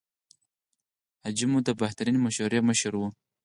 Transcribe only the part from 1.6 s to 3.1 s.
د بهترینې مشورې مشر و.